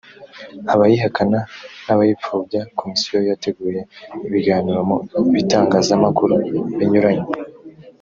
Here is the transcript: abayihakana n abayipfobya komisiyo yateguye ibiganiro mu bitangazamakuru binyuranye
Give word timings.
abayihakana 0.73 1.39
n 1.85 1.87
abayipfobya 1.93 2.61
komisiyo 2.79 3.17
yateguye 3.29 3.81
ibiganiro 4.27 4.79
mu 4.89 4.97
bitangazamakuru 5.35 6.33
binyuranye 6.77 7.27